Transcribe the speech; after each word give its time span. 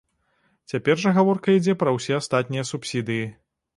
Цяпер 0.71 0.95
жа 1.03 1.13
гаворка 1.19 1.55
ідзе 1.57 1.77
пра 1.83 1.93
ўсе 1.99 2.13
астатнія 2.21 2.67
субсідыі. 2.73 3.25